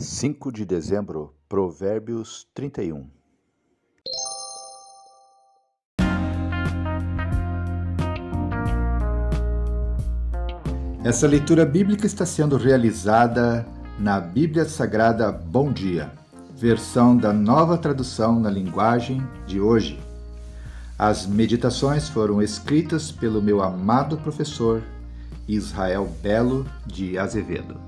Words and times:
5 0.00 0.52
de 0.52 0.64
dezembro, 0.64 1.34
Provérbios 1.48 2.46
31. 2.54 3.10
Essa 11.02 11.26
leitura 11.26 11.66
bíblica 11.66 12.06
está 12.06 12.24
sendo 12.24 12.56
realizada 12.56 13.66
na 13.98 14.20
Bíblia 14.20 14.64
Sagrada 14.66 15.32
Bom 15.32 15.72
Dia, 15.72 16.12
versão 16.54 17.16
da 17.16 17.32
nova 17.32 17.76
tradução 17.76 18.38
na 18.38 18.50
linguagem 18.50 19.20
de 19.48 19.60
hoje. 19.60 19.98
As 20.96 21.26
meditações 21.26 22.08
foram 22.08 22.40
escritas 22.40 23.10
pelo 23.10 23.42
meu 23.42 23.60
amado 23.60 24.16
professor 24.18 24.80
Israel 25.48 26.06
Belo 26.22 26.64
de 26.86 27.18
Azevedo. 27.18 27.87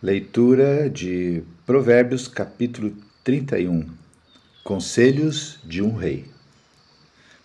Leitura 0.00 0.88
de 0.88 1.42
Provérbios, 1.66 2.28
capítulo 2.28 2.94
31 3.24 3.84
Conselhos 4.62 5.58
de 5.64 5.82
um 5.82 5.96
Rei. 5.96 6.30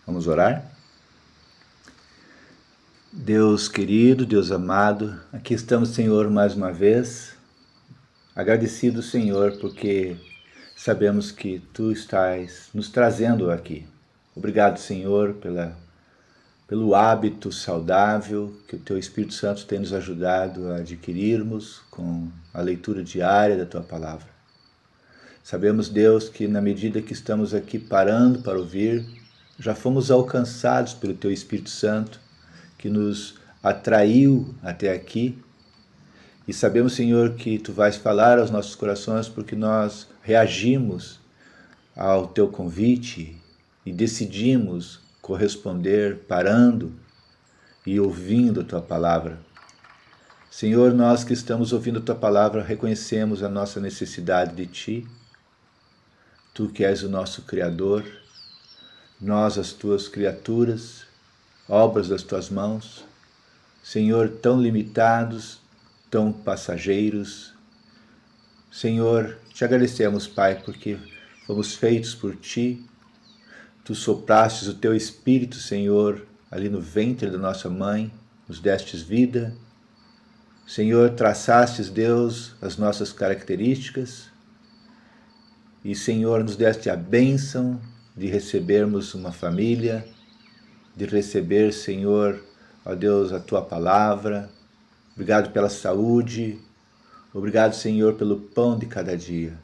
Vamos 0.06 0.28
orar? 0.28 0.64
Deus 3.12 3.68
querido, 3.68 4.24
Deus 4.24 4.52
amado, 4.52 5.20
aqui 5.32 5.56
estamos, 5.56 5.96
Senhor, 5.96 6.30
mais 6.30 6.54
uma 6.54 6.72
vez, 6.72 7.36
agradecido, 8.36 9.02
Senhor, 9.02 9.58
porque 9.60 10.16
sabemos 10.76 11.32
que 11.32 11.58
Tu 11.74 11.92
estás 11.92 12.70
nos 12.72 12.88
trazendo 12.88 13.50
aqui. 13.50 13.88
Obrigado, 14.36 14.78
Senhor, 14.78 15.34
pela, 15.34 15.76
pelo 16.74 16.96
hábito 16.96 17.52
saudável 17.52 18.52
que 18.68 18.76
o 18.76 18.80
Teu 18.80 18.98
Espírito 18.98 19.36
Santo 19.36 19.64
tem 19.64 19.78
nos 19.78 19.94
ajudado 19.94 20.70
a 20.70 20.78
adquirirmos 20.78 21.84
com 21.92 22.28
a 22.52 22.62
leitura 22.62 23.04
diária 23.04 23.56
da 23.56 23.64
Tua 23.64 23.82
palavra. 23.82 24.26
Sabemos, 25.44 25.88
Deus, 25.88 26.30
que 26.30 26.48
na 26.48 26.60
medida 26.60 27.00
que 27.00 27.14
estamos 27.14 27.54
aqui 27.54 27.78
parando 27.78 28.40
para 28.40 28.58
ouvir, 28.58 29.06
já 29.60 29.76
fomos 29.76 30.10
alcançados 30.10 30.96
pelo 30.96 31.14
Teu 31.14 31.32
Espírito 31.32 31.70
Santo 31.70 32.20
que 32.76 32.90
nos 32.90 33.36
atraiu 33.62 34.56
até 34.64 34.92
aqui. 34.92 35.38
E 36.48 36.54
sabemos, 36.54 36.94
Senhor, 36.94 37.36
que 37.36 37.60
tu 37.60 37.72
vais 37.72 37.98
falar 37.98 38.40
aos 38.40 38.50
nossos 38.50 38.74
corações 38.74 39.30
porque 39.30 39.56
nós 39.56 40.08
reagimos 40.24 41.20
ao 41.96 42.26
teu 42.26 42.48
convite 42.48 43.40
e 43.86 43.94
decidimos 43.94 45.03
corresponder 45.24 46.18
parando 46.28 46.94
e 47.88 47.98
ouvindo 47.98 48.60
a 48.60 48.64
tua 48.66 48.82
palavra. 48.82 49.40
Senhor, 50.52 50.94
nós 50.94 51.24
que 51.24 51.32
estamos 51.32 51.72
ouvindo 51.72 52.00
a 52.00 52.02
tua 52.02 52.14
palavra, 52.14 52.62
reconhecemos 52.62 53.42
a 53.42 53.48
nossa 53.48 53.80
necessidade 53.80 54.54
de 54.54 54.68
ti. 54.68 55.08
Tu 56.54 56.68
que 56.68 56.84
és 56.84 57.04
o 57.04 57.10
nosso 57.10 57.44
Criador, 57.44 58.04
nós, 59.20 59.58
as 59.58 59.72
tuas 59.72 60.10
criaturas, 60.10 61.06
obras 61.70 62.10
das 62.10 62.22
tuas 62.22 62.50
mãos, 62.50 63.06
Senhor, 63.82 64.30
tão 64.30 64.62
limitados, 64.62 65.62
tão 66.12 66.34
passageiros. 66.34 67.54
Senhor, 68.70 69.38
te 69.54 69.64
agradecemos, 69.64 70.28
Pai, 70.28 70.62
porque 70.64 70.98
fomos 71.48 71.76
feitos 71.76 72.14
por 72.14 72.36
ti. 72.36 72.86
Tu 73.84 73.94
soprastes 73.94 74.68
o 74.68 74.76
teu 74.76 74.96
espírito, 74.96 75.58
Senhor, 75.58 76.26
ali 76.50 76.70
no 76.70 76.80
ventre 76.80 77.30
da 77.30 77.38
nossa 77.38 77.70
mãe, 77.70 78.12
nos 78.48 78.60
destes 78.60 79.02
vida. 79.02 79.56
Senhor, 80.66 81.10
traçastes, 81.12 81.90
Deus, 81.90 82.56
as 82.62 82.78
nossas 82.78 83.12
características. 83.12 84.30
E, 85.84 85.94
Senhor, 85.94 86.44
nos 86.44 86.56
deste 86.56 86.90
a 86.90 86.96
bênção 86.96 87.80
de 88.16 88.28
recebermos 88.28 89.14
uma 89.14 89.34
família, 89.34 90.08
de 90.96 91.06
receber, 91.06 91.74
Senhor, 91.74 92.42
ó 92.86 92.96
Deus, 92.96 93.34
a 93.34 93.40
tua 93.40 93.62
palavra. 93.62 94.50
Obrigado 95.14 95.52
pela 95.52 95.70
saúde. 95.70 96.58
Obrigado, 97.34 97.76
Senhor, 97.76 98.14
pelo 98.14 98.40
pão 98.40 98.78
de 98.78 98.86
cada 98.86 99.18
dia. 99.18 99.58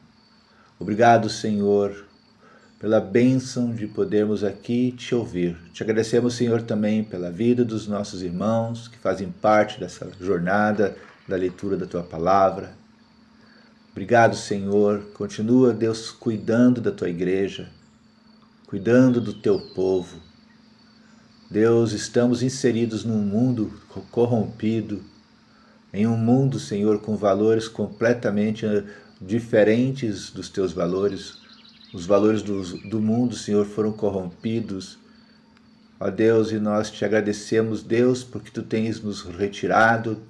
Obrigado, 0.78 1.30
Senhor, 1.30 2.06
pela 2.80 3.00
bênção 3.00 3.72
de 3.72 3.86
podermos 3.86 4.42
aqui 4.42 4.90
te 4.90 5.14
ouvir. 5.14 5.56
Te 5.72 5.84
agradecemos, 5.84 6.34
Senhor, 6.34 6.62
também 6.62 7.04
pela 7.04 7.30
vida 7.30 7.64
dos 7.64 7.86
nossos 7.86 8.22
irmãos 8.22 8.88
que 8.88 8.98
fazem 8.98 9.30
parte 9.30 9.78
dessa 9.78 10.10
jornada 10.20 10.96
da 11.28 11.36
leitura 11.36 11.76
da 11.76 11.86
tua 11.86 12.02
palavra. 12.02 12.72
Obrigado, 13.92 14.34
Senhor. 14.34 15.12
Continua, 15.14 15.72
Deus, 15.72 16.10
cuidando 16.10 16.80
da 16.80 16.90
tua 16.90 17.08
igreja, 17.08 17.68
cuidando 18.66 19.20
do 19.20 19.34
teu 19.34 19.60
povo 19.72 20.30
Deus, 21.50 21.90
estamos 21.90 22.44
inseridos 22.44 23.04
num 23.04 23.18
mundo 23.18 23.72
corrompido, 24.12 25.02
em 25.92 26.06
um 26.06 26.16
mundo, 26.16 26.60
Senhor, 26.60 27.00
com 27.00 27.16
valores 27.16 27.66
completamente 27.66 28.64
eh, 28.64 28.84
diferentes 29.20 30.30
dos 30.30 30.48
teus 30.48 30.72
valores. 30.72 31.38
Os 31.92 32.06
valores 32.06 32.42
do, 32.42 32.62
do 32.88 33.00
mundo, 33.00 33.34
Senhor, 33.34 33.66
foram 33.66 33.92
corrompidos. 33.92 34.98
Ó 35.98 36.08
Deus, 36.10 36.50
e 36.52 36.58
nós 36.58 36.90
te 36.90 37.04
agradecemos, 37.04 37.82
Deus, 37.82 38.24
porque 38.24 38.50
tu 38.50 38.62
tens 38.62 39.00
nos 39.00 39.22
retirado, 39.22 40.22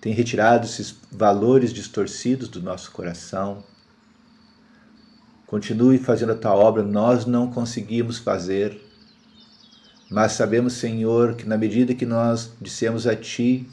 tem 0.00 0.12
retirado 0.12 0.66
esses 0.66 0.94
valores 1.10 1.72
distorcidos 1.72 2.48
do 2.48 2.60
nosso 2.60 2.90
coração. 2.90 3.64
Continue 5.46 5.98
fazendo 5.98 6.32
a 6.32 6.36
tua 6.36 6.54
obra, 6.54 6.82
nós 6.82 7.24
não 7.24 7.50
conseguimos 7.50 8.18
fazer 8.18 8.86
mas 10.08 10.32
sabemos, 10.32 10.74
Senhor, 10.74 11.34
que 11.34 11.48
na 11.48 11.58
medida 11.58 11.94
que 11.94 12.06
nós 12.06 12.52
dissemos 12.60 13.06
a 13.06 13.16
Ti 13.16 13.68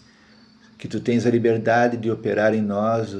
que 0.77 0.87
Tu 0.87 0.99
tens 0.99 1.25
a 1.25 1.29
liberdade 1.29 1.95
de 1.95 2.11
operar 2.11 2.53
em 2.53 2.61
nós, 2.61 3.15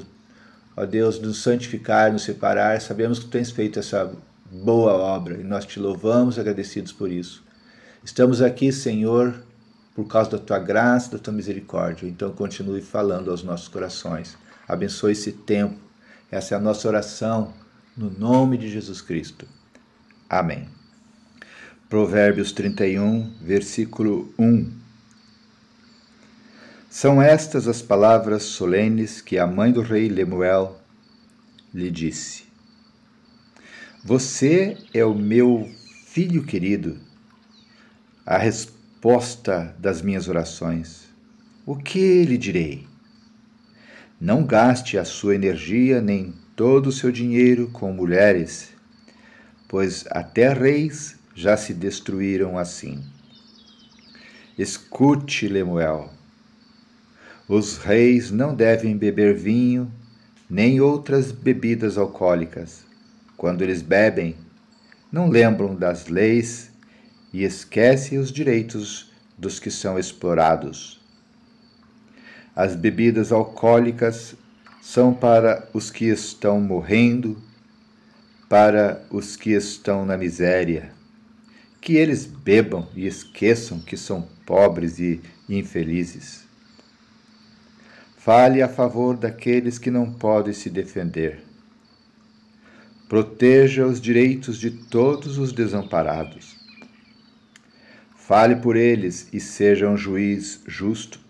ó 0.76 0.86
Deus, 0.86 1.20
nos 1.20 1.42
santificar, 1.42 2.12
nos 2.12 2.24
separar, 2.24 2.80
sabemos 2.82 3.20
que 3.20 3.26
Tu 3.26 3.32
tens 3.32 3.52
feito 3.52 3.80
essa 3.80 4.12
boa 4.52 4.94
obra 4.94 5.40
e 5.40 5.44
nós 5.44 5.66
te 5.66 5.80
louvamos 5.80 6.38
agradecidos 6.38 6.92
por 6.92 7.12
isso. 7.12 7.44
Estamos 8.04 8.42
aqui, 8.42 8.72
Senhor, 8.72 9.44
por 9.96 10.08
causa 10.08 10.32
da 10.32 10.38
Tua 10.38 10.60
graça, 10.60 11.12
da 11.12 11.20
Tua 11.20 11.34
misericórdia. 11.34 12.08
Então 12.08 12.32
continue 12.32 12.82
falando 12.82 13.32
aos 13.32 13.44
nossos 13.44 13.68
corações. 13.68 14.38
Abençoe 14.68 15.14
esse 15.14 15.32
tempo. 15.32 15.76
Essa 16.30 16.56
é 16.56 16.58
a 16.58 16.62
nossa 16.62 16.88
oração 16.88 17.54
no 17.96 18.10
nome 18.10 18.58
de 18.58 18.70
Jesus 18.70 19.02
Cristo. 19.02 19.48
Amém. 20.30 20.68
Provérbios 21.90 22.52
31, 22.52 23.34
versículo 23.42 24.34
1. 24.38 24.83
São 26.96 27.20
estas 27.20 27.68
as 27.68 27.82
palavras 27.82 28.44
solenes 28.44 29.20
que 29.20 29.40
a 29.40 29.48
mãe 29.48 29.72
do 29.72 29.82
rei 29.82 30.08
Lemuel 30.08 30.80
lhe 31.74 31.90
disse: 31.90 32.44
Você 34.06 34.78
é 34.94 35.04
o 35.04 35.16
meu 35.16 35.68
filho 36.06 36.44
querido, 36.44 37.00
a 38.24 38.38
resposta 38.38 39.76
das 39.80 40.04
minhas 40.04 40.28
orações. 40.28 41.10
O 41.66 41.76
que 41.76 42.24
lhe 42.26 42.38
direi? 42.38 42.88
Não 44.22 44.46
gaste 44.46 44.96
a 44.96 45.04
sua 45.04 45.34
energia 45.34 46.00
nem 46.00 46.32
todo 46.56 46.88
o 46.88 46.92
seu 46.92 47.12
dinheiro 47.12 47.72
com 47.72 47.92
mulheres, 47.92 48.72
pois 49.68 50.06
até 50.12 50.54
reis 50.54 51.18
já 51.34 51.58
se 51.58 51.74
destruíram 51.74 52.56
assim. 52.56 53.04
Escute, 54.56 55.48
Lemuel. 55.48 56.22
Os 57.48 57.78
reis 57.78 58.32
não 58.32 58.56
devem 58.56 58.96
beber 58.96 59.36
vinho 59.36 59.92
nem 60.50 60.80
outras 60.80 61.32
bebidas 61.32 61.98
alcoólicas. 61.98 62.86
Quando 63.36 63.62
eles 63.62 63.82
bebem, 63.82 64.36
não 65.12 65.28
lembram 65.28 65.76
das 65.76 66.08
leis 66.08 66.72
e 67.34 67.44
esquecem 67.44 68.18
os 68.18 68.32
direitos 68.32 69.12
dos 69.38 69.60
que 69.60 69.70
são 69.70 70.00
explorados. 70.00 71.02
As 72.56 72.76
bebidas 72.76 73.32
alcoólicas 73.32 74.36
são 74.82 75.14
para 75.14 75.68
os 75.74 75.90
que 75.90 76.06
estão 76.06 76.62
morrendo, 76.62 77.42
para 78.48 79.04
os 79.10 79.36
que 79.36 79.52
estão 79.52 80.06
na 80.06 80.16
miséria. 80.16 80.92
Que 81.82 81.98
eles 81.98 82.26
bebam 82.26 82.88
e 82.96 83.06
esqueçam 83.06 83.80
que 83.80 83.98
são 83.98 84.28
pobres 84.46 85.00
e 85.00 85.20
infelizes. 85.50 86.43
Fale 88.24 88.62
a 88.62 88.70
favor 88.70 89.18
daqueles 89.18 89.78
que 89.78 89.92
não 89.92 90.14
podem 90.14 90.54
se 90.54 90.70
defender. 90.70 91.44
Proteja 93.10 93.86
os 93.86 94.00
direitos 94.00 94.58
de 94.58 94.72
todos 94.72 95.38
os 95.38 95.52
desamparados. 95.52 96.56
Fale 98.16 98.56
por 98.56 98.76
eles 98.76 99.28
e 99.34 99.40
seja 99.40 99.90
um 99.90 99.98
juiz 99.98 100.62
justo 100.66 101.24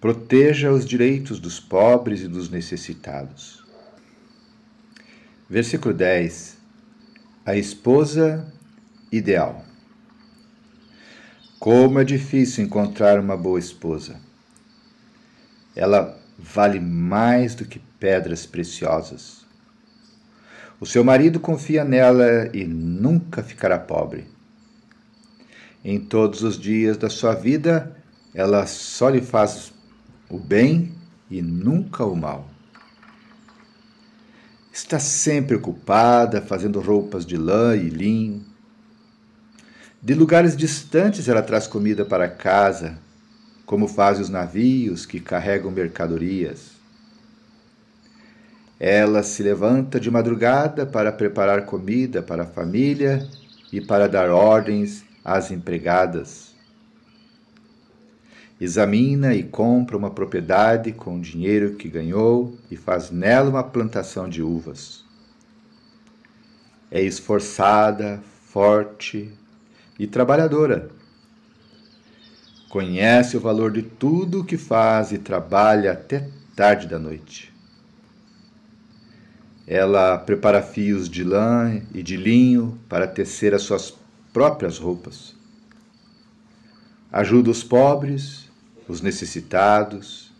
proteja 0.00 0.72
os 0.72 0.86
direitos 0.86 1.38
dos 1.38 1.60
pobres 1.60 2.22
e 2.22 2.28
dos 2.28 2.48
necessitados. 2.48 3.62
Versículo 5.48 5.92
10. 5.92 6.56
A 7.44 7.54
esposa 7.54 8.50
ideal. 9.12 9.64
Como 11.58 11.98
é 11.98 12.04
difícil 12.04 12.64
encontrar 12.64 13.20
uma 13.20 13.36
boa 13.36 13.58
esposa. 13.58 14.29
Ela 15.80 16.14
vale 16.38 16.78
mais 16.78 17.54
do 17.54 17.64
que 17.64 17.78
pedras 17.78 18.44
preciosas. 18.44 19.46
O 20.78 20.84
seu 20.84 21.02
marido 21.02 21.40
confia 21.40 21.84
nela 21.84 22.50
e 22.52 22.66
nunca 22.66 23.42
ficará 23.42 23.78
pobre. 23.78 24.28
Em 25.82 25.98
todos 25.98 26.42
os 26.42 26.58
dias 26.58 26.98
da 26.98 27.08
sua 27.08 27.34
vida, 27.34 27.96
ela 28.34 28.66
só 28.66 29.08
lhe 29.08 29.22
faz 29.22 29.72
o 30.28 30.38
bem 30.38 30.92
e 31.30 31.40
nunca 31.40 32.04
o 32.04 32.14
mal. 32.14 32.46
Está 34.70 34.98
sempre 34.98 35.56
ocupada 35.56 36.42
fazendo 36.42 36.78
roupas 36.78 37.24
de 37.24 37.38
lã 37.38 37.74
e 37.74 37.88
linho. 37.88 38.44
De 40.02 40.12
lugares 40.12 40.54
distantes 40.54 41.26
ela 41.26 41.40
traz 41.40 41.66
comida 41.66 42.04
para 42.04 42.28
casa, 42.28 42.98
como 43.70 43.86
fazem 43.86 44.20
os 44.20 44.28
navios 44.28 45.06
que 45.06 45.20
carregam 45.20 45.70
mercadorias. 45.70 46.72
Ela 48.80 49.22
se 49.22 49.44
levanta 49.44 50.00
de 50.00 50.10
madrugada 50.10 50.84
para 50.84 51.12
preparar 51.12 51.66
comida 51.66 52.20
para 52.20 52.42
a 52.42 52.46
família 52.46 53.24
e 53.72 53.80
para 53.80 54.08
dar 54.08 54.28
ordens 54.28 55.04
às 55.24 55.52
empregadas 55.52 56.50
examina 58.60 59.34
e 59.36 59.44
compra 59.44 59.96
uma 59.96 60.10
propriedade 60.10 60.90
com 60.90 61.16
o 61.16 61.20
dinheiro 61.20 61.76
que 61.76 61.88
ganhou 61.88 62.58
e 62.70 62.76
faz 62.76 63.10
nela 63.10 63.48
uma 63.48 63.62
plantação 63.62 64.28
de 64.28 64.42
uvas. 64.42 65.04
É 66.90 67.00
esforçada, 67.00 68.20
forte 68.48 69.32
e 69.96 70.08
trabalhadora. 70.08 70.90
Conhece 72.70 73.36
o 73.36 73.40
valor 73.40 73.72
de 73.72 73.82
tudo 73.82 74.40
o 74.40 74.44
que 74.44 74.56
faz 74.56 75.12
e 75.12 75.18
trabalha 75.18 75.92
até 75.92 76.30
tarde 76.56 76.86
da 76.86 76.98
noite. 76.98 77.52
Ela 79.66 80.16
prepara 80.16 80.62
fios 80.62 81.08
de 81.08 81.22
lã 81.22 81.82
e 81.92 82.02
de 82.02 82.16
linho 82.16 82.78
para 82.88 83.06
tecer 83.06 83.52
as 83.54 83.62
suas 83.62 83.92
próprias 84.32 84.78
roupas. 84.78 85.34
Ajuda 87.12 87.50
os 87.50 87.62
pobres 87.62 88.48
os 88.90 89.00
necessitados. 89.00 90.32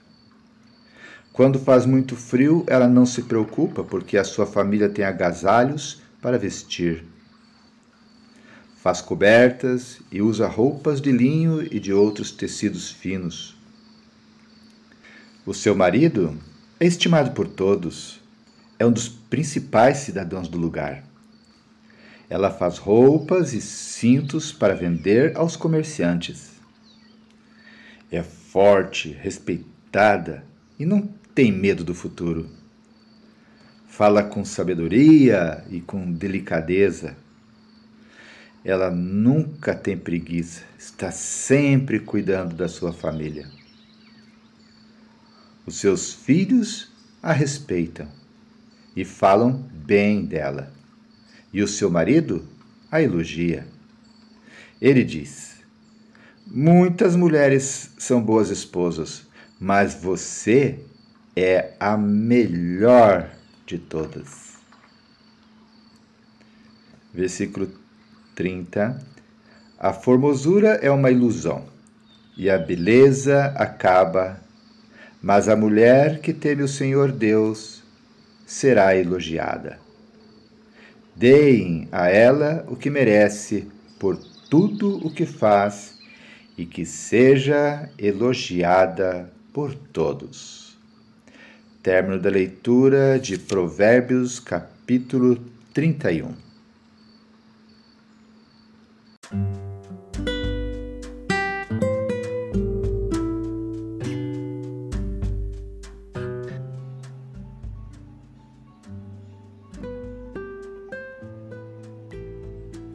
Quando 1.32 1.58
faz 1.58 1.86
muito 1.86 2.16
frio, 2.16 2.64
ela 2.66 2.88
não 2.88 3.06
se 3.06 3.22
preocupa 3.22 3.82
porque 3.82 4.16
a 4.16 4.24
sua 4.24 4.46
família 4.46 4.88
tem 4.88 5.04
agasalhos 5.04 6.00
para 6.22 6.38
vestir. 6.38 7.04
Faz 8.82 9.02
cobertas 9.02 10.00
e 10.10 10.22
usa 10.22 10.48
roupas 10.48 11.02
de 11.02 11.12
linho 11.12 11.62
e 11.62 11.78
de 11.78 11.92
outros 11.92 12.30
tecidos 12.30 12.90
finos. 12.90 13.54
O 15.44 15.52
seu 15.52 15.76
marido 15.76 16.38
é 16.78 16.86
estimado 16.86 17.32
por 17.32 17.46
todos, 17.46 18.22
é 18.78 18.86
um 18.86 18.90
dos 18.90 19.06
principais 19.06 19.98
cidadãos 19.98 20.48
do 20.48 20.56
lugar. 20.56 21.04
Ela 22.30 22.50
faz 22.50 22.78
roupas 22.78 23.52
e 23.52 23.60
cintos 23.60 24.50
para 24.50 24.74
vender 24.74 25.36
aos 25.36 25.56
comerciantes. 25.56 26.52
É 28.10 28.22
forte, 28.22 29.10
respeitada 29.10 30.42
e 30.78 30.86
não 30.86 31.02
tem 31.34 31.52
medo 31.52 31.84
do 31.84 31.94
futuro. 31.94 32.48
Fala 33.86 34.22
com 34.22 34.42
sabedoria 34.42 35.62
e 35.68 35.82
com 35.82 36.10
delicadeza. 36.10 37.14
Ela 38.64 38.90
nunca 38.90 39.74
tem 39.74 39.96
preguiça, 39.96 40.64
está 40.78 41.10
sempre 41.10 41.98
cuidando 41.98 42.54
da 42.54 42.68
sua 42.68 42.92
família. 42.92 43.48
Os 45.64 45.76
seus 45.76 46.12
filhos 46.12 46.90
a 47.22 47.32
respeitam 47.32 48.06
e 48.94 49.04
falam 49.04 49.52
bem 49.72 50.24
dela, 50.24 50.72
e 51.52 51.62
o 51.62 51.68
seu 51.68 51.90
marido 51.90 52.46
a 52.90 53.00
elogia. 53.00 53.66
Ele 54.80 55.04
diz: 55.04 55.56
Muitas 56.46 57.16
mulheres 57.16 57.92
são 57.98 58.22
boas 58.22 58.50
esposas, 58.50 59.26
mas 59.58 59.94
você 59.94 60.84
é 61.34 61.74
a 61.78 61.96
melhor 61.96 63.30
de 63.66 63.78
todas. 63.78 64.50
Versículo 67.12 67.79
30. 68.40 68.98
A 69.78 69.92
formosura 69.92 70.78
é 70.80 70.90
uma 70.90 71.10
ilusão, 71.10 71.66
e 72.38 72.48
a 72.48 72.56
beleza 72.56 73.52
acaba, 73.54 74.40
mas 75.20 75.46
a 75.46 75.54
mulher 75.54 76.20
que 76.20 76.32
teme 76.32 76.62
o 76.62 76.68
Senhor 76.68 77.12
Deus 77.12 77.82
será 78.46 78.96
elogiada. 78.96 79.78
Deem 81.14 81.86
a 81.92 82.08
ela 82.08 82.64
o 82.66 82.76
que 82.76 82.88
merece 82.88 83.68
por 83.98 84.16
tudo 84.48 85.06
o 85.06 85.12
que 85.12 85.26
faz 85.26 85.98
e 86.56 86.64
que 86.64 86.86
seja 86.86 87.90
elogiada 87.98 89.30
por 89.52 89.74
todos. 89.74 90.78
Término 91.82 92.18
da 92.18 92.30
leitura 92.30 93.18
de 93.18 93.38
Provérbios, 93.38 94.40
capítulo 94.40 95.38
31. 95.74 96.49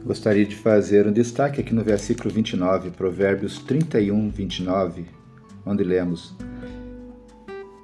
Gostaria 0.04 0.44
de 0.44 0.54
fazer 0.54 1.06
um 1.06 1.12
destaque 1.12 1.60
aqui 1.60 1.74
no 1.74 1.82
versículo 1.82 2.32
29, 2.32 2.90
Provérbios 2.90 3.58
31, 3.58 4.30
29, 4.30 5.06
onde 5.64 5.82
lemos: 5.82 6.36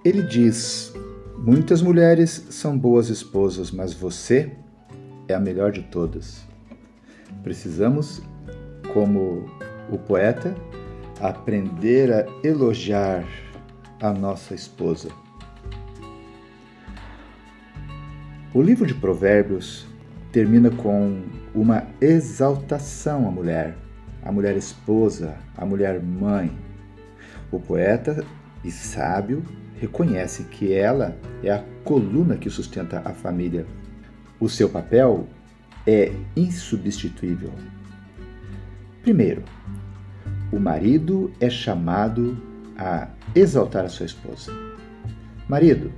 Ele 0.05 0.23
diz: 0.23 0.93
Muitas 1.39 1.81
mulheres 1.81 2.47
são 2.51 2.79
boas 2.79 3.09
esposas, 3.09 3.71
mas 3.71 3.93
você 3.93 4.53
é 5.27 5.35
a 5.35 5.41
melhor 5.41 5.73
de 5.73 5.83
todas. 5.83 6.45
Precisamos, 7.43 8.23
como 8.93 9.47
o 9.91 9.99
poeta, 9.99 10.55
aprender 11.21 12.13
a 12.13 12.27
elogiar 12.43 13.25
a 14.01 14.13
nossa 14.13 14.55
esposa. 14.55 15.09
O 18.55 18.61
livro 18.61 18.87
de 18.87 18.95
Provérbios 18.95 19.87
termina 20.31 20.71
com 20.71 21.23
uma 21.55 21.85
exaltação 22.01 23.27
à 23.27 23.31
mulher, 23.31 23.77
a 24.23 24.31
mulher 24.31 24.57
esposa, 24.57 25.37
a 25.57 25.65
mulher 25.65 26.03
mãe. 26.03 26.51
O 27.51 27.61
poeta 27.61 28.25
e 28.65 28.71
sábio 28.71 29.43
reconhece 29.79 30.45
que 30.45 30.73
ela 30.73 31.17
é 31.43 31.51
a 31.51 31.65
coluna 31.85 32.37
que 32.37 32.51
sustenta 32.51 33.03
a 33.05 33.13
família. 33.13 33.67
O 34.39 34.49
seu 34.49 34.69
papel 34.69 35.27
é 35.87 36.13
insubstituível. 36.37 37.53
Primeiro, 39.03 39.43
o 40.53 40.61
marido 40.61 41.33
é 41.41 41.51
chamado 41.51 42.41
a 42.79 43.09
exaltar 43.35 43.85
a 43.85 43.89
sua 43.89 44.07
esposa. 44.07 44.53
Marido, 45.49 45.93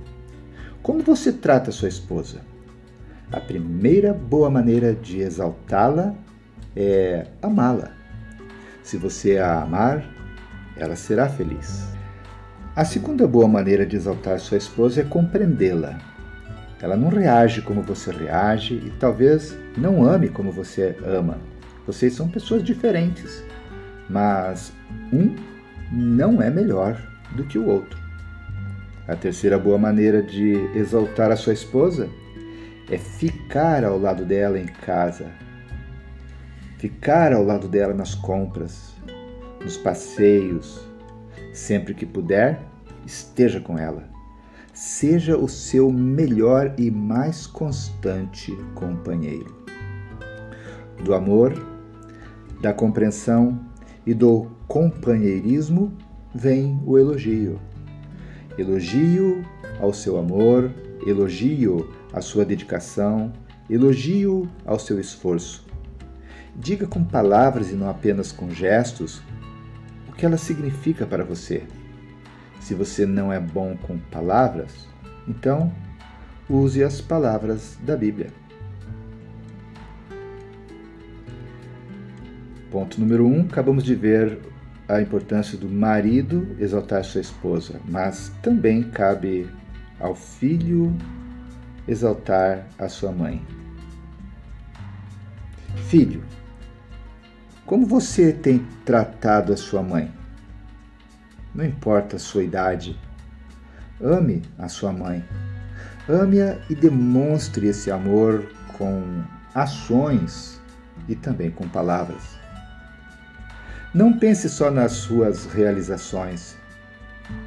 como 0.81 1.03
você 1.03 1.31
trata 1.31 1.69
a 1.69 1.73
sua 1.73 1.87
esposa? 1.87 2.41
A 3.31 3.39
primeira 3.39 4.11
boa 4.11 4.49
maneira 4.49 4.91
de 4.91 5.19
exaltá-la 5.19 6.15
é 6.75 7.27
amá-la. 7.43 7.91
Se 8.81 8.97
você 8.97 9.37
a 9.37 9.61
amar, 9.61 10.03
ela 10.75 10.95
será 10.95 11.29
feliz. 11.29 11.87
A 12.75 12.83
segunda 12.83 13.27
boa 13.27 13.47
maneira 13.47 13.85
de 13.85 13.95
exaltar 13.95 14.39
sua 14.39 14.57
esposa 14.57 15.01
é 15.01 15.03
compreendê-la. 15.03 15.99
Ela 16.81 16.97
não 16.97 17.09
reage 17.09 17.61
como 17.61 17.83
você 17.83 18.11
reage 18.11 18.73
e 18.73 18.89
talvez 18.99 19.55
não 19.77 20.03
ame 20.03 20.27
como 20.27 20.51
você 20.51 20.97
ama. 21.05 21.37
Vocês 21.85 22.13
são 22.13 22.27
pessoas 22.27 22.63
diferentes, 22.63 23.43
mas 24.09 24.73
um 25.13 25.35
não 25.91 26.41
é 26.41 26.49
melhor 26.49 26.99
do 27.35 27.43
que 27.43 27.57
o 27.57 27.67
outro. 27.67 27.99
A 29.07 29.15
terceira 29.15 29.59
boa 29.59 29.77
maneira 29.77 30.23
de 30.23 30.53
exaltar 30.75 31.31
a 31.31 31.35
sua 31.35 31.53
esposa 31.53 32.09
é 32.89 32.97
ficar 32.97 33.83
ao 33.83 33.99
lado 33.99 34.25
dela 34.25 34.59
em 34.59 34.65
casa, 34.65 35.31
ficar 36.79 37.33
ao 37.33 37.43
lado 37.43 37.67
dela 37.67 37.93
nas 37.93 38.15
compras, 38.15 38.95
nos 39.61 39.77
passeios, 39.77 40.87
sempre 41.53 41.93
que 41.93 42.05
puder, 42.05 42.59
esteja 43.05 43.59
com 43.59 43.77
ela. 43.77 44.03
Seja 44.73 45.37
o 45.37 45.47
seu 45.47 45.91
melhor 45.91 46.73
e 46.77 46.91
mais 46.91 47.47
constante 47.47 48.51
companheiro. 48.73 49.55
Do 51.03 51.13
amor, 51.13 51.53
da 52.61 52.73
compreensão 52.73 53.59
e 54.05 54.13
do 54.13 54.47
companheirismo 54.67 55.93
vem 56.33 56.81
o 56.85 56.97
elogio. 56.97 57.59
Elogio 58.57 59.43
ao 59.79 59.93
seu 59.93 60.17
amor, 60.17 60.71
elogio 61.05 61.89
à 62.13 62.21
sua 62.21 62.45
dedicação, 62.45 63.31
elogio 63.69 64.49
ao 64.65 64.79
seu 64.79 64.99
esforço. 64.99 65.65
Diga 66.55 66.87
com 66.87 67.03
palavras 67.03 67.71
e 67.71 67.75
não 67.75 67.89
apenas 67.89 68.31
com 68.31 68.49
gestos 68.49 69.21
o 70.07 70.13
que 70.13 70.25
ela 70.25 70.37
significa 70.37 71.05
para 71.05 71.23
você. 71.23 71.63
Se 72.61 72.73
você 72.73 73.05
não 73.05 73.31
é 73.31 73.39
bom 73.39 73.75
com 73.77 73.99
palavras, 73.99 74.87
então 75.27 75.71
use 76.49 76.83
as 76.83 77.01
palavras 77.01 77.77
da 77.83 77.97
Bíblia. 77.97 78.44
Ponto 82.75 82.99
número 82.99 83.25
um: 83.25 83.43
acabamos 83.43 83.85
de 83.85 83.95
ver 83.95 84.37
a 84.85 84.99
importância 84.99 85.57
do 85.57 85.69
marido 85.69 86.57
exaltar 86.59 87.05
sua 87.05 87.21
esposa, 87.21 87.79
mas 87.87 88.33
também 88.41 88.83
cabe 88.83 89.49
ao 89.97 90.13
filho 90.13 90.93
exaltar 91.87 92.67
a 92.77 92.89
sua 92.89 93.13
mãe. 93.13 93.41
Filho, 95.87 96.21
como 97.65 97.85
você 97.85 98.33
tem 98.33 98.59
tratado 98.83 99.53
a 99.53 99.57
sua 99.57 99.81
mãe? 99.81 100.11
Não 101.53 101.63
importa 101.63 102.17
a 102.17 102.19
sua 102.19 102.43
idade, 102.43 102.99
ame 104.01 104.41
a 104.57 104.67
sua 104.67 104.91
mãe. 104.91 105.23
Ame-a 106.09 106.57
e 106.69 106.75
demonstre 106.75 107.67
esse 107.67 107.89
amor 107.89 108.45
com 108.77 109.23
ações 109.53 110.61
e 111.07 111.15
também 111.15 111.49
com 111.49 111.69
palavras. 111.69 112.34
Não 113.95 114.11
pense 114.11 114.49
só 114.49 114.69
nas 114.69 114.91
suas 114.91 115.45
realizações, 115.45 116.57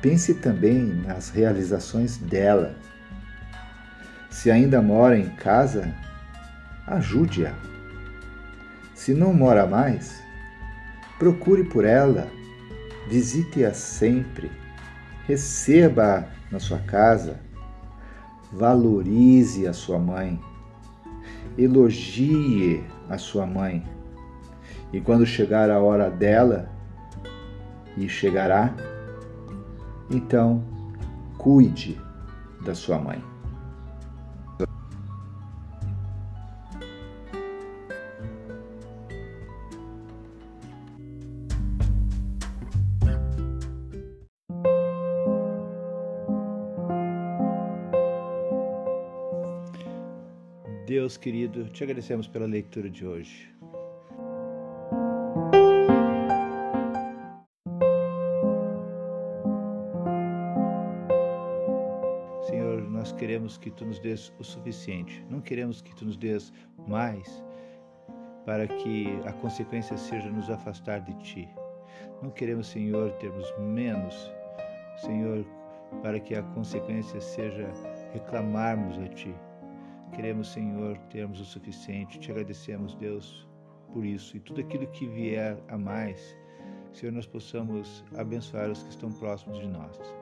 pense 0.01 0.33
também 0.33 0.83
nas 0.83 1.29
realizações 1.29 2.17
dela. 2.17 2.75
Se 4.31 4.51
ainda 4.51 4.81
mora 4.81 5.19
em 5.19 5.29
casa, 5.29 5.95
ajude-a. 6.87 7.53
Se 8.95 9.13
não 9.13 9.35
mora 9.35 9.67
mais, 9.67 10.23
procure 11.19 11.65
por 11.65 11.85
ela, 11.85 12.27
visite-a 13.11 13.75
sempre, 13.75 14.51
receba-a 15.27 16.25
na 16.51 16.59
sua 16.59 16.79
casa, 16.79 17.39
valorize 18.51 19.67
a 19.67 19.75
sua 19.75 19.99
mãe, 19.99 20.41
elogie 21.59 22.83
a 23.07 23.19
sua 23.19 23.45
mãe 23.45 23.98
e 24.93 25.01
quando 25.01 25.27
chegar 25.27 25.71
a 25.71 25.81
hora 25.81 26.11
dela, 26.11 26.69
e 27.97 28.09
chegará, 28.09 28.75
então 30.11 30.63
cuide 31.37 32.01
da 32.65 32.75
sua 32.75 32.99
mãe. 32.99 33.23
Deus 50.87 51.19
querido, 51.19 51.69
te 51.69 51.85
agradecemos 51.85 52.27
pela 52.27 52.47
leitura 52.47 52.89
de 52.89 53.07
hoje. 53.07 53.58
Queremos 63.13 63.57
que 63.57 63.71
tu 63.71 63.85
nos 63.85 63.99
dês 63.99 64.33
o 64.39 64.45
suficiente, 64.45 65.25
não 65.31 65.41
queremos 65.41 65.81
que 65.81 65.95
tu 65.95 66.05
nos 66.05 66.17
dês 66.17 66.53
mais 66.87 67.45
para 68.45 68.67
que 68.67 69.07
a 69.27 69.33
consequência 69.33 69.97
seja 69.97 70.31
nos 70.31 70.49
afastar 70.49 71.01
de 71.01 71.13
ti. 71.19 71.49
Não 72.23 72.31
queremos, 72.31 72.69
Senhor, 72.69 73.13
termos 73.19 73.47
menos, 73.59 74.33
Senhor, 74.97 75.45
para 76.03 76.19
que 76.19 76.35
a 76.35 76.43
consequência 76.43 77.21
seja 77.21 77.69
reclamarmos 78.13 78.99
a 78.99 79.09
ti. 79.09 79.35
Queremos, 80.15 80.53
Senhor, 80.53 80.97
termos 81.11 81.41
o 81.41 81.45
suficiente. 81.45 82.19
Te 82.19 82.31
agradecemos, 82.31 82.95
Deus, 82.95 83.47
por 83.93 84.05
isso. 84.05 84.37
E 84.37 84.41
tudo 84.41 84.61
aquilo 84.61 84.87
que 84.89 85.07
vier 85.07 85.59
a 85.69 85.77
mais, 85.77 86.37
Senhor, 86.93 87.13
nós 87.13 87.27
possamos 87.27 88.05
abençoar 88.17 88.71
os 88.71 88.83
que 88.83 88.91
estão 88.91 89.13
próximos 89.13 89.59
de 89.59 89.69
nós. 89.69 90.18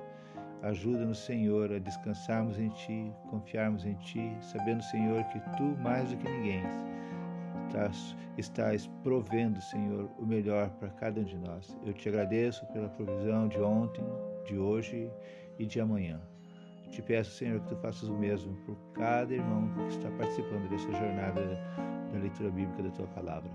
Ajuda-nos, 0.67 1.19
Senhor, 1.19 1.73
a 1.73 1.79
descansarmos 1.79 2.59
em 2.59 2.71
Ti, 2.71 3.13
confiarmos 3.31 3.87
em 3.87 3.95
Ti, 3.95 4.37
sabendo, 4.41 4.83
Senhor, 4.83 5.23
que 5.27 5.39
Tu, 5.57 5.63
mais 5.81 6.11
do 6.11 6.17
que 6.17 6.29
ninguém, 6.29 6.65
estás, 7.69 8.17
estás 8.37 8.91
provendo, 9.05 9.61
Senhor, 9.61 10.11
o 10.19 10.27
melhor 10.27 10.69
para 10.71 10.89
cada 10.89 11.21
um 11.21 11.25
de 11.25 11.39
nós. 11.39 11.79
Eu 11.85 11.93
te 11.93 12.09
agradeço 12.09 12.67
pela 12.73 12.89
provisão 12.89 13.47
de 13.47 13.61
ontem, 13.61 14.05
de 14.45 14.59
hoje 14.59 15.09
e 15.57 15.67
de 15.67 15.81
amanhã. 15.81 16.21
Te 16.91 17.01
peço, 17.01 17.31
Senhor, 17.31 17.61
que 17.61 17.69
Tu 17.69 17.77
faças 17.77 18.09
o 18.09 18.15
mesmo 18.15 18.53
por 18.67 18.77
cada 18.93 19.33
irmão 19.33 19.69
que 19.73 19.95
está 19.95 20.11
participando 20.19 20.69
dessa 20.69 20.91
jornada 20.91 21.43
da 22.13 22.19
leitura 22.19 22.51
bíblica 22.51 22.83
da 22.83 22.91
Tua 22.91 23.07
palavra. 23.07 23.53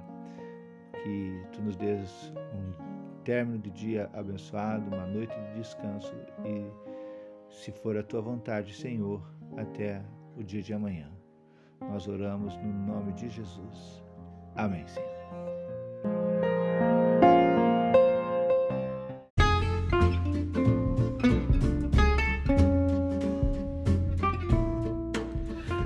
Que 1.04 1.44
Tu 1.52 1.62
nos 1.62 1.76
dês 1.76 2.32
um 2.54 3.02
término 3.26 3.60
de 3.60 3.70
dia 3.70 4.10
abençoado, 4.14 4.88
uma 4.96 5.06
noite 5.08 5.36
de 5.38 5.60
descanso 5.60 6.16
e 6.46 6.91
se 7.62 7.72
for 7.72 7.96
a 7.96 8.02
tua 8.02 8.22
vontade, 8.22 8.74
Senhor, 8.74 9.22
até 9.56 10.02
o 10.36 10.44
dia 10.44 10.64
de 10.64 10.74
amanhã. 10.74 11.12
Nós 11.80 12.08
oramos 12.08 12.58
no 12.58 12.74
nome 12.74 13.14
de 13.14 13.30
Jesus. 13.30 14.04
Amém, 14.56 14.84
Senhor. 14.88 15.12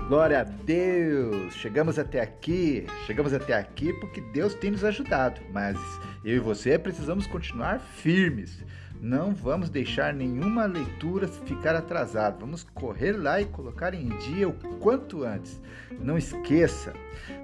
Glória 0.07 0.41
a 0.41 0.43
Deus! 0.43 0.94
Chegamos 1.61 1.97
até 1.97 2.21
aqui, 2.21 2.85
chegamos 3.05 3.33
até 3.33 3.53
aqui 3.53 3.93
porque 3.93 4.19
Deus 4.21 4.53
tem 4.53 4.71
nos 4.71 4.83
ajudado, 4.83 5.39
mas 5.51 5.77
eu 6.23 6.35
e 6.35 6.39
você 6.39 6.77
precisamos 6.77 7.25
continuar 7.27 7.79
firmes. 7.79 8.63
Não 9.01 9.33
vamos 9.33 9.69
deixar 9.69 10.13
nenhuma 10.13 10.65
leitura 10.65 11.27
ficar 11.27 11.75
atrasada. 11.75 12.37
Vamos 12.39 12.63
correr 12.63 13.13
lá 13.13 13.39
e 13.39 13.45
colocar 13.45 13.93
em 13.93 14.09
dia 14.17 14.47
o 14.49 14.53
quanto 14.79 15.23
antes. 15.23 15.61
Não 15.99 16.17
esqueça, 16.17 16.93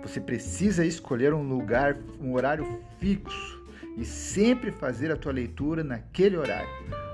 você 0.01 0.19
precisa 0.19 0.85
escolher 0.85 1.33
um 1.33 1.47
lugar, 1.47 1.97
um 2.19 2.33
horário 2.33 2.81
fixo 2.99 3.60
e 3.97 4.05
sempre 4.05 4.71
fazer 4.71 5.11
a 5.11 5.17
tua 5.17 5.31
leitura 5.31 5.83
naquele 5.83 6.37
horário 6.37 6.69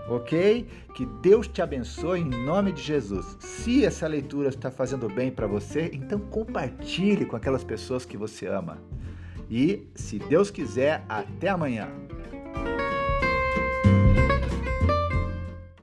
ok? 0.08 0.66
Que 0.96 1.06
Deus 1.22 1.48
te 1.48 1.62
abençoe 1.62 2.22
em 2.22 2.30
nome 2.30 2.72
de 2.72 2.82
Jesus. 2.82 3.38
Se 3.40 3.86
essa 3.86 4.08
leitura 4.08 4.50
está 4.50 4.72
fazendo 4.72 5.08
bem 5.10 5.32
para 5.32 5.48
você, 5.48 5.90
então 5.94 6.20
compartilhe 6.20 7.26
com 7.26 7.36
aquelas 7.36 7.64
pessoas 7.64 8.06
que 8.06 8.18
você 8.18 8.48
ama. 8.48 8.78
E, 9.50 9.88
se 9.96 10.20
Deus 10.20 10.50
quiser, 10.50 11.04
até 11.08 11.50
amanhã. 11.50 11.90